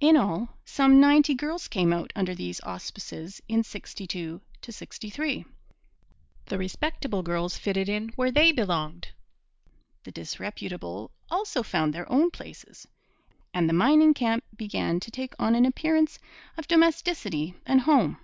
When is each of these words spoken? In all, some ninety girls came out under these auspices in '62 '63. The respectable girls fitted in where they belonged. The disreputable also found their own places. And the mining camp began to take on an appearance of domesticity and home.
In 0.00 0.18
all, 0.18 0.58
some 0.66 1.00
ninety 1.00 1.32
girls 1.34 1.66
came 1.66 1.94
out 1.94 2.12
under 2.14 2.34
these 2.34 2.60
auspices 2.60 3.40
in 3.48 3.64
'62 3.64 4.42
'63. 4.60 5.46
The 6.44 6.58
respectable 6.58 7.22
girls 7.22 7.56
fitted 7.56 7.88
in 7.88 8.08
where 8.10 8.30
they 8.30 8.52
belonged. 8.52 9.08
The 10.04 10.12
disreputable 10.12 11.10
also 11.30 11.62
found 11.62 11.94
their 11.94 12.06
own 12.12 12.30
places. 12.30 12.86
And 13.54 13.66
the 13.66 13.72
mining 13.72 14.12
camp 14.12 14.44
began 14.54 15.00
to 15.00 15.10
take 15.10 15.32
on 15.38 15.54
an 15.54 15.64
appearance 15.64 16.18
of 16.58 16.68
domesticity 16.68 17.54
and 17.64 17.80
home. 17.80 18.18